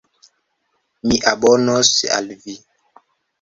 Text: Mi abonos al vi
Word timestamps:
Mi 1.09 1.17
abonos 1.33 1.91
al 2.17 2.33
vi 2.41 2.57